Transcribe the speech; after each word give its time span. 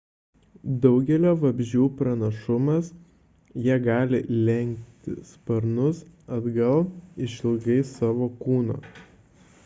daugelio 0.83 1.31
vabzdžių 1.41 1.81
pranašumas– 1.97 2.87
jie 3.65 3.75
gali 3.87 4.21
lenkti 4.47 5.13
sparnus 5.33 5.99
atgal 6.39 6.81
išilgai 7.27 7.77
savo 7.91 8.31
kūno 8.41 8.79